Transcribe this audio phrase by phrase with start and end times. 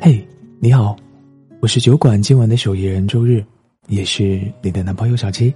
[0.00, 0.26] 嘿，
[0.58, 0.96] 你好，
[1.60, 3.44] 我是酒馆今晚的守夜人周日，
[3.86, 5.54] 也是你的男朋友小七。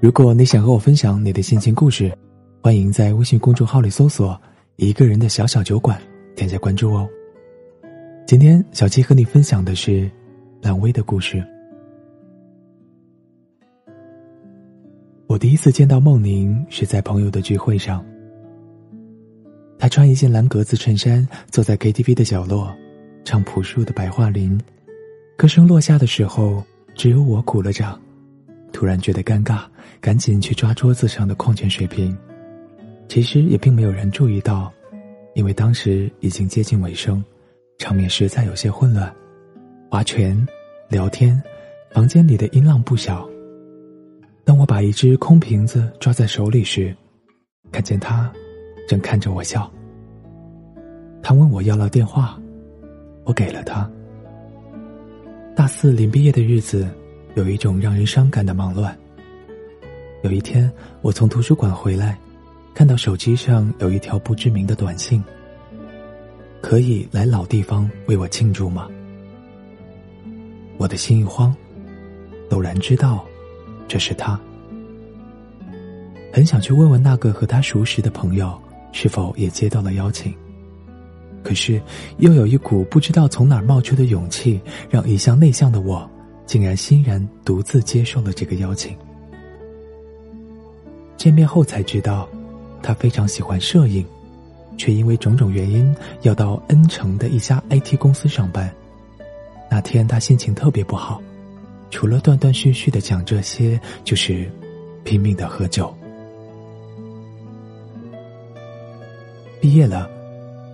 [0.00, 2.12] 如果你想和我分享你的心情故事，
[2.60, 4.40] 欢迎在微信公众号里搜索
[4.76, 6.00] “一个人的小小酒馆”，
[6.34, 7.08] 添加关注哦。
[8.26, 10.10] 今天小七和你分享的是
[10.60, 11.46] 蓝薇的故事。
[15.38, 18.04] 第一次见到梦宁是在朋友的聚会上，
[19.78, 22.74] 她穿一件蓝格子衬衫，坐在 KTV 的角落。
[23.24, 24.58] 唱朴树的《白桦林》，
[25.36, 28.00] 歌声落下的时候，只有我鼓了掌。
[28.72, 29.64] 突然觉得尴尬，
[30.00, 32.16] 赶紧去抓桌子上的矿泉水瓶。
[33.06, 34.72] 其实也并没有人注意到，
[35.34, 37.22] 因为当时已经接近尾声，
[37.76, 39.14] 场面实在有些混乱。
[39.90, 40.46] 划拳、
[40.88, 41.40] 聊天，
[41.92, 43.28] 房间里的音浪不小。
[44.48, 46.96] 当我把一只空瓶子抓在手里时，
[47.70, 48.32] 看见他
[48.88, 49.70] 正看着我笑。
[51.22, 52.40] 他问我要了电话。
[53.24, 53.86] 我给了他。
[55.54, 56.88] 大四临毕业的日子，
[57.34, 58.98] 有一种让人伤感的忙乱。
[60.22, 62.18] 有一天，我从图书馆回来，
[62.72, 65.22] 看到手机上有一条不知名的短信。
[66.62, 68.88] 可以来老地方为我庆祝吗？
[70.78, 71.54] 我的心一慌，
[72.48, 73.27] 陡然知道，
[73.88, 74.38] 这是他。
[76.32, 78.56] 很想去问问那个和他熟识的朋友，
[78.92, 80.32] 是否也接到了邀请。
[81.42, 81.80] 可是，
[82.18, 86.08] 又有一股不知道从哪儿冒出的勇气，让一向内向的我，
[86.44, 88.94] 竟然欣然独自接受了这个邀请。
[91.16, 92.28] 见面后才知道，
[92.82, 94.04] 他非常喜欢摄影，
[94.76, 98.72] 却因为种种原因要到 N 城的一家 IT 公司上班。
[99.70, 101.22] 那天他心情特别不好，
[101.90, 104.50] 除了断断续续的讲这些，就是
[105.04, 105.94] 拼命的喝酒。
[109.60, 110.08] 毕业了。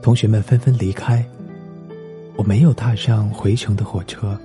[0.03, 1.25] 同学们纷纷离开，
[2.37, 4.39] 我没有踏上回程的火车，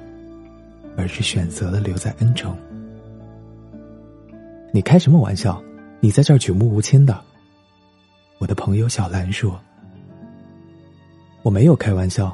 [0.95, 2.55] 而是选择了留在恩城。
[4.71, 5.61] 你开什么玩笑？
[5.99, 7.21] 你在这儿举目无亲的。
[8.37, 9.59] 我的朋友小兰说
[11.43, 12.33] ：“我没有开玩笑，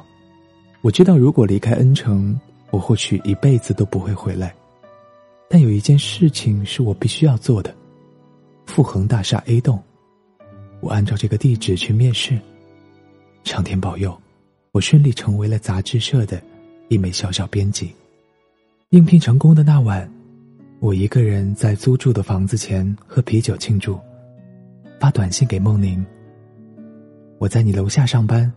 [0.82, 2.38] 我知道如果离开恩城，
[2.76, 4.54] 我或许一辈子都不会回来。
[5.48, 7.74] 但有一件事情是我必须要做的，
[8.66, 9.80] 富恒大厦 A 栋，
[10.80, 12.38] 我按照这个地址去面试。”
[13.44, 14.14] 上天保佑，
[14.72, 16.38] 我顺利成为了杂志社的
[16.88, 17.94] 一枚小小编辑。
[18.90, 20.06] 应聘成功的那晚，
[20.78, 23.98] 我一个人在租住的房子前喝啤酒庆祝，
[25.00, 26.04] 发短信给梦宁
[27.40, 28.52] ：“我在你楼下上班，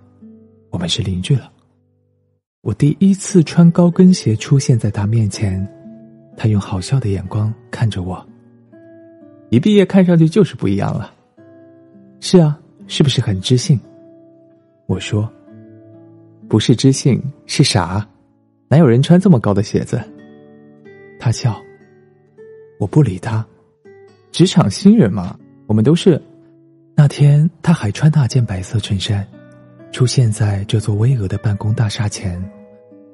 [0.71, 1.49] 我们是邻居了。”
[2.61, 5.65] 我第一次穿高跟鞋出现在他面前，
[6.35, 8.23] 他用好笑的眼光看着我。
[9.49, 11.09] 一毕业看上去就是不一样了。
[12.19, 13.79] 是啊，是不是很知性？
[14.87, 15.31] 我说
[16.49, 18.05] ：“不是知性，是傻，
[18.67, 20.01] 哪有人穿这么高的鞋子？”
[21.17, 21.55] 他笑。
[22.77, 23.45] 我不理他。
[24.31, 26.21] 职场新人嘛，我们都是。
[26.93, 29.25] 那天他还穿那件白色衬衫，
[29.91, 32.41] 出现在这座巍峨的办公大厦前，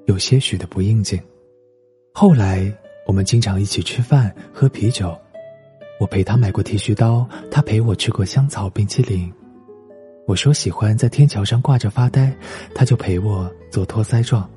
[0.05, 1.19] 有些许的不应景。
[2.13, 2.71] 后来
[3.07, 5.17] 我们经常一起吃饭、喝啤酒，
[5.99, 9.31] 我陪他买过剃须刀，他陪我吃过香草冰淇淋。
[10.27, 12.35] 我说喜欢在天桥上挂着发呆，
[12.73, 14.47] 他就陪我做托腮状。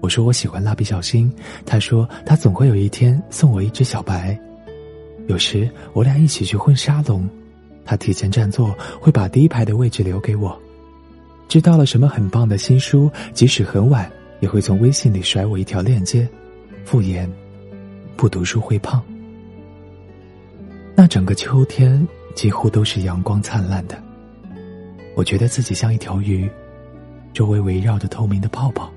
[0.00, 1.32] 我说我喜欢蜡笔小新，
[1.64, 4.38] 他说他总会有一天送我一只小白。
[5.28, 7.28] 有时我俩一起去混沙龙，
[7.84, 10.60] 他提前占座，会把第一排的位置留给我。
[11.48, 14.10] 知道了什么很棒的新书，即使很晚，
[14.40, 16.26] 也会从微信里甩我一条链接，
[16.84, 17.28] 敷衍，
[18.16, 19.02] 不读书会胖。
[20.94, 24.02] 那整个秋天几乎都是阳光灿烂的。
[25.14, 26.48] 我觉得自己像一条鱼，
[27.34, 28.90] 周围围绕着透明的泡泡，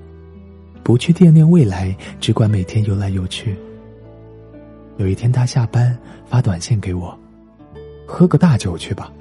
[0.82, 3.54] 不去惦念未来，只管每天游来游去。
[4.96, 5.96] 有一天，他下班
[6.26, 7.18] 发短信给我
[8.08, 9.12] ：“喝个大酒去吧。”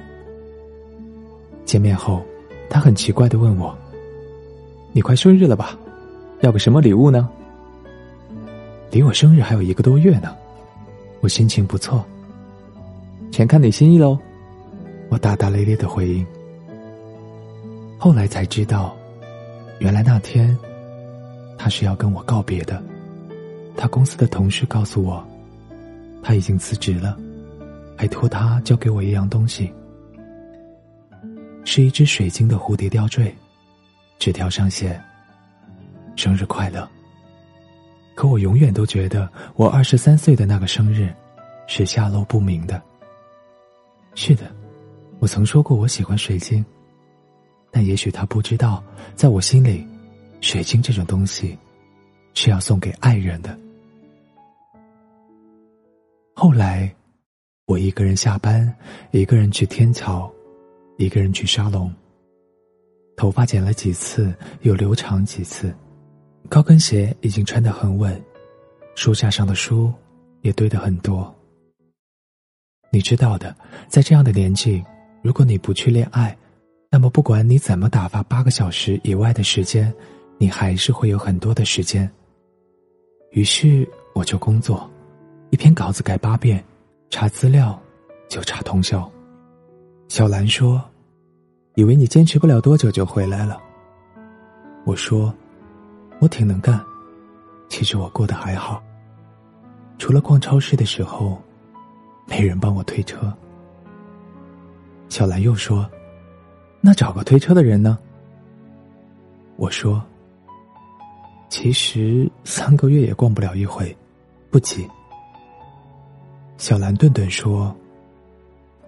[1.66, 2.24] 见面后，
[2.70, 3.76] 他很奇怪的问我
[4.92, 5.78] ：“你快生日了吧？
[6.42, 7.30] 要个什么礼物呢？”
[8.92, 10.36] 离我生日还有一个多月呢，
[11.20, 12.06] 我心情不错。
[13.32, 14.18] 全看你心意喽，
[15.10, 16.26] 我大大咧咧的回应。
[17.98, 18.96] 后来才知道，
[19.80, 20.58] 原来那天
[21.58, 22.82] 他是要跟我告别的。
[23.76, 25.22] 他公司的同事告诉我，
[26.24, 27.18] 他已经辞职了，
[27.98, 29.70] 还托他交给我一样东西，
[31.66, 33.36] 是一只水晶的蝴蝶吊坠，
[34.18, 34.98] 纸条上写
[36.16, 36.88] ：“生日快乐。”
[38.16, 41.14] 可我永远都觉得，我二十三岁的那个生日
[41.68, 42.82] 是下落不明的。
[44.14, 44.50] 是的。
[45.20, 46.64] 我曾说过我喜欢水晶，
[47.72, 48.84] 但也许他不知道，
[49.16, 49.88] 在我心里，
[50.42, 51.58] 水晶这种东西
[52.34, 53.58] 是要送给爱人的。
[56.34, 56.94] 后来，
[57.66, 58.72] 我一个人下班，
[59.12, 60.30] 一个人去天桥，
[60.98, 61.94] 一个人去沙龙。
[63.18, 65.74] 头发剪了几次，又留长几次，
[66.50, 68.22] 高跟鞋已经穿得很稳，
[68.96, 69.92] 书架上的书
[70.42, 71.34] 也堆得很多。
[72.92, 73.56] 你知道的，
[73.88, 74.84] 在这样的年纪，
[75.22, 76.38] 如果你不去恋爱，
[76.90, 79.94] 那么不管你怎么打发八个小时以外的时间，
[80.38, 82.10] 你还是会有很多的时间。
[83.32, 84.90] 于是我就工作，
[85.52, 86.64] 一篇稿子改八遍，
[87.10, 87.82] 查资料
[88.30, 89.10] 就查通宵。
[90.08, 90.84] 小兰说。
[91.76, 93.62] 以为你坚持不了多久就回来了。
[94.86, 95.34] 我说，
[96.20, 96.82] 我挺能干，
[97.68, 98.82] 其实我过得还好。
[99.98, 101.38] 除了逛超市的时候，
[102.26, 103.32] 没人帮我推车。
[105.10, 105.86] 小兰又说
[106.80, 108.00] ：“那找个推车的人呢？”
[109.58, 110.02] 我说
[111.50, 113.94] ：“其实三个月也逛不了一回，
[114.50, 114.88] 不急。”
[116.58, 117.76] 小兰顿顿说：“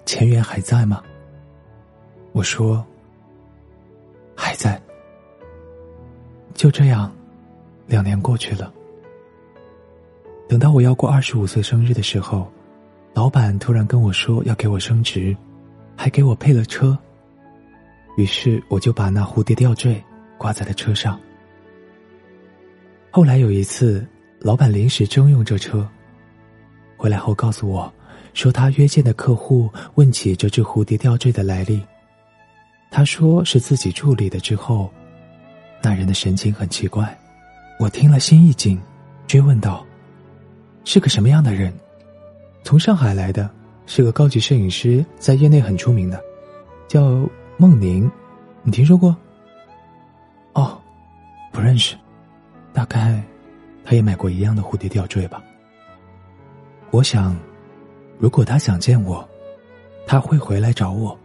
[0.08, 1.04] 钱源还在吗？”
[2.34, 2.84] 我说
[4.36, 4.82] ：“还在。”
[6.56, 7.14] 就这样，
[7.86, 8.74] 两年过去了。
[10.48, 12.52] 等到我要过二十五岁生日的时候，
[13.14, 15.36] 老板突然跟我说要给我升职，
[15.96, 16.98] 还给我配了车。
[18.16, 20.02] 于是我就把那蝴蝶吊坠
[20.38, 21.20] 挂在了车上。
[23.12, 24.08] 后来有一次，
[24.40, 25.88] 老板临时征用这车，
[26.96, 27.94] 回来后告诉我，
[28.38, 31.82] 说他约见的客户问起这只蝴蝶吊坠的来历。
[32.92, 34.94] 他说是自己助理的之后，
[35.82, 37.18] 那人的神情很奇怪，
[37.80, 38.80] 我听了心一紧，
[39.26, 39.84] 追问道
[40.86, 41.74] ：“是个什么样的人？
[42.64, 43.50] 从上海来的，
[43.88, 46.24] 是个高级摄影师，在业内很出名的，
[46.88, 48.10] 叫孟宁，
[48.62, 49.18] 你听说过
[50.54, 50.80] ？”“哦，
[51.52, 51.96] 不认识，
[52.72, 53.20] 大概
[53.84, 55.44] 他也买过一样的蝴蝶吊坠吧。”
[56.92, 57.36] 我想，
[58.20, 59.28] 如果他想见我，
[60.06, 61.18] 他会回来找我。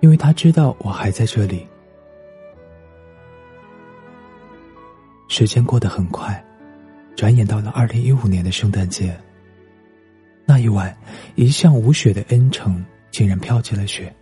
[0.00, 1.66] 因为他知道我还在这里。
[5.28, 6.44] 时间过得很快，
[7.16, 9.18] 转眼到了二零一五年的圣诞节。
[10.44, 10.94] 那一晚，
[11.36, 14.14] 一向无雪的恩城竟然飘起了雪。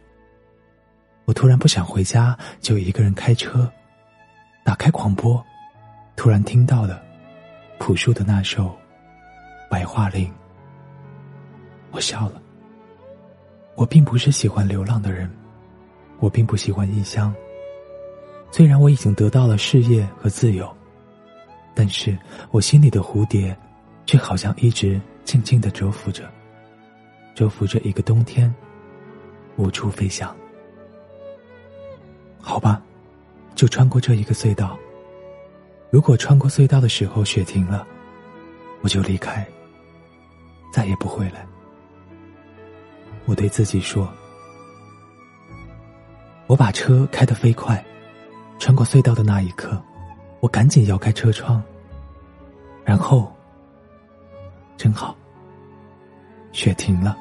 [1.25, 3.69] 我突然不想回家，就一个人开车，
[4.65, 5.45] 打开广播，
[6.15, 7.03] 突然听到了
[7.81, 8.67] 朴树的那首
[9.69, 10.29] 《白桦林》。
[11.93, 12.43] 我笑了。
[13.77, 15.31] 我并不是喜欢流浪的人。
[16.19, 17.35] 我并不喜欢异乡。
[18.53, 20.73] 虽然我已经得到了事业和自由，
[21.75, 22.17] 但是
[22.53, 23.57] 我心里的蝴蝶，
[24.07, 26.31] 却好像一直静静的蛰伏着，
[27.35, 28.55] 蛰伏着一个冬天，
[29.57, 30.33] 无处飞翔。
[32.41, 32.81] 好吧，
[33.57, 34.79] 就穿过这一个隧道。
[35.91, 37.85] 如果穿过隧道的时候雪停了，
[38.83, 39.45] 我就离开，
[40.73, 41.45] 再也不回来。
[43.27, 44.09] 我对自己说。
[46.47, 47.83] 我把车开得飞快，
[48.59, 49.81] 穿过隧道的那一刻，
[50.41, 51.63] 我赶紧摇开车窗。
[52.85, 53.33] 然后，
[54.77, 55.17] 真好，
[56.53, 57.17] 雪停了。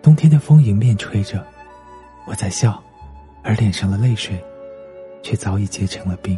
[0.00, 1.46] 冬天的风迎面吹着，
[2.26, 2.82] 我在笑，
[3.44, 4.42] 而脸上的泪水，
[5.22, 6.36] 却早已结成了冰。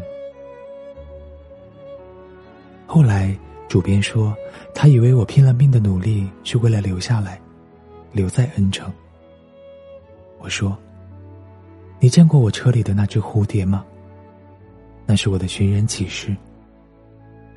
[2.87, 3.35] 后来，
[3.75, 4.33] 主编说，
[4.73, 7.41] 他以为我拼了命的努力是为了留下来，
[8.13, 8.89] 留在恩城。
[10.39, 10.79] 我说
[11.99, 13.85] ：“你见过我车里的那只蝴蝶吗？
[15.05, 16.37] 那是我的寻人启事。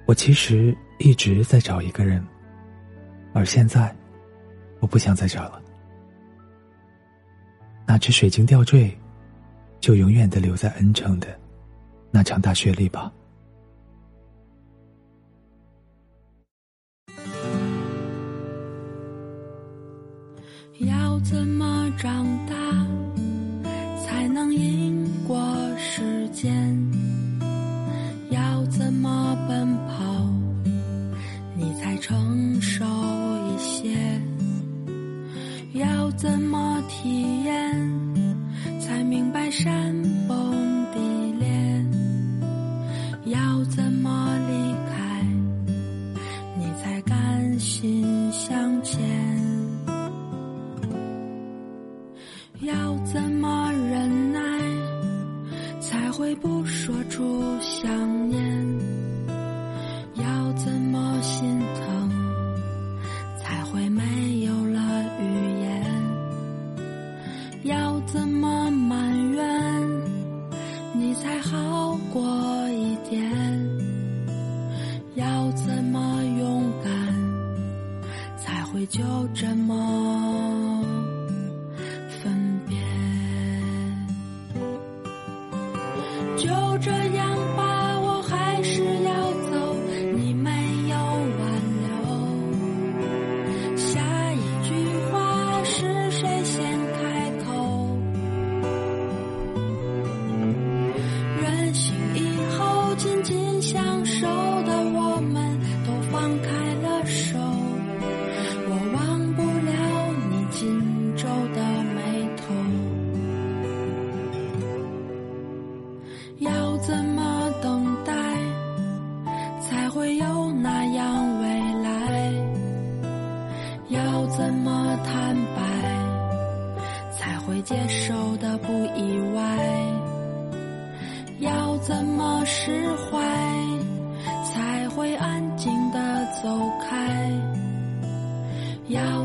[0.07, 2.25] 我其实一直在找一个人，
[3.31, 3.95] 而现在，
[4.79, 5.62] 我不想再找了。
[7.86, 8.91] 那只水晶吊坠，
[9.79, 11.27] 就永远的留在恩城的
[12.09, 13.13] 那场大雪里吧。”
[21.17, 22.53] 要怎么长大
[24.05, 25.36] 才能赢过
[25.75, 26.53] 时间？
[28.29, 30.29] 要怎么奔跑
[31.55, 32.86] 你才成熟
[33.50, 34.21] 一些？
[35.74, 37.37] 要怎么体
[86.38, 87.37] 就这样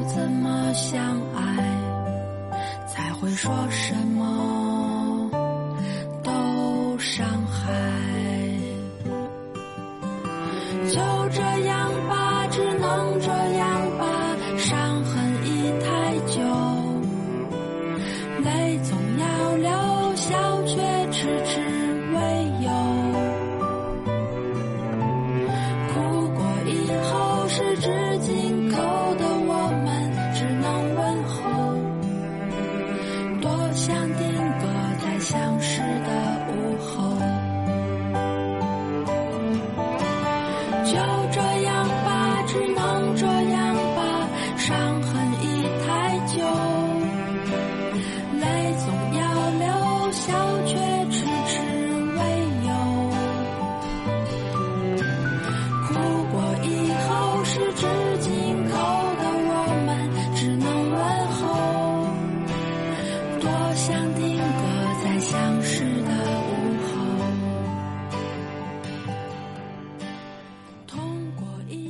[0.05, 1.43] 怎么相爱
[2.87, 5.31] 才会说什么
[6.23, 7.73] 都伤害。
[10.89, 16.41] 就这样吧只能这样吧伤痕已太久。
[18.45, 20.77] 泪总要流笑却
[21.13, 21.82] 迟迟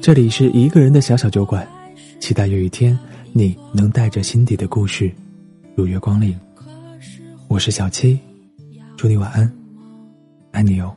[0.03, 1.65] 这里是一个人的小小酒馆，
[2.19, 2.99] 期待有一天
[3.33, 5.09] 你能带着心底的故事
[5.77, 6.37] 如月光临。
[7.47, 8.19] 我是小七，
[8.97, 9.49] 祝你晚安，
[10.51, 10.93] 爱你哦。